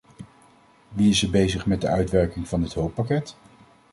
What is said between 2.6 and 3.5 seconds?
dit hulppakket?